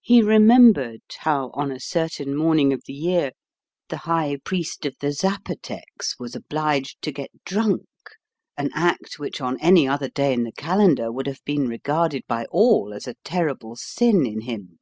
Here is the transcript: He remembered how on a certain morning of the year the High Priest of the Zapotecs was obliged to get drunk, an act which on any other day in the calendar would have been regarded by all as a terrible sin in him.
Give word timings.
He 0.00 0.22
remembered 0.22 1.02
how 1.18 1.50
on 1.52 1.70
a 1.70 1.78
certain 1.78 2.34
morning 2.34 2.72
of 2.72 2.80
the 2.86 2.94
year 2.94 3.32
the 3.90 3.98
High 4.08 4.36
Priest 4.42 4.86
of 4.86 4.96
the 5.00 5.12
Zapotecs 5.12 6.18
was 6.18 6.34
obliged 6.34 7.02
to 7.02 7.12
get 7.12 7.30
drunk, 7.44 7.84
an 8.56 8.70
act 8.72 9.18
which 9.18 9.42
on 9.42 9.60
any 9.60 9.86
other 9.86 10.08
day 10.08 10.32
in 10.32 10.44
the 10.44 10.52
calendar 10.52 11.12
would 11.12 11.26
have 11.26 11.44
been 11.44 11.68
regarded 11.68 12.22
by 12.26 12.46
all 12.46 12.94
as 12.94 13.06
a 13.06 13.16
terrible 13.22 13.76
sin 13.76 14.24
in 14.24 14.40
him. 14.40 14.78